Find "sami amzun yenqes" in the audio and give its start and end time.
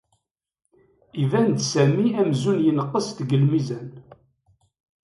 1.71-3.07